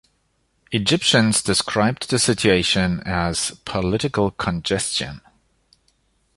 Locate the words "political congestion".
3.65-5.21